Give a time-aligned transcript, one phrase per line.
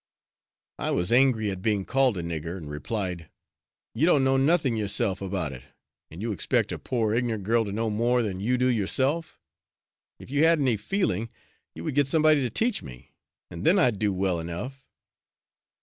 [0.79, 3.29] I was angry at being called a nigger, and replied,
[3.93, 5.61] "You don't know nothing, yourself, about it,
[6.09, 9.39] and you expect a poor ignorant girl to know more than you do yourself;
[10.17, 11.29] if you had any feeling
[11.75, 13.11] you would get somebody to teach me,
[13.51, 14.83] and then I'd do well enough."